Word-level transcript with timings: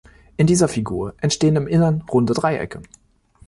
In 0.35 0.47
dieser 0.47 0.67
Figur 0.67 1.13
entstehen 1.21 1.55
im 1.57 1.67
Innern 1.67 2.01
runde 2.11 2.33
Dreiecke. 2.33 2.81